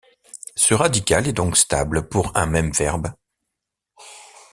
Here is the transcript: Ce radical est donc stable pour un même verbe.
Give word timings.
Ce 0.55 0.73
radical 0.73 1.27
est 1.27 1.31
donc 1.33 1.55
stable 1.55 2.09
pour 2.09 2.35
un 2.35 2.47
même 2.47 2.71
verbe. 2.71 3.09